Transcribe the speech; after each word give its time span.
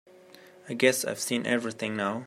I 0.67 0.73
guess 0.73 1.05
I've 1.05 1.19
seen 1.19 1.45
everything 1.45 1.95
now. 1.95 2.19